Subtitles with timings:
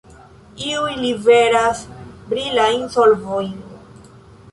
[0.67, 1.83] Iuj liveras
[2.31, 3.53] brilajn solvojn.